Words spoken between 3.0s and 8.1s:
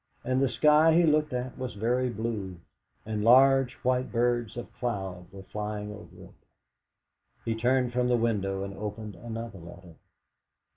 and large white birds of cloud were flying over it. He turned from